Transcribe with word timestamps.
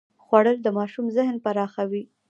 خوړل 0.23 0.57
د 0.63 0.67
ماشوم 0.77 1.05
ذهن 1.17 1.35
پراخوي 1.45 2.03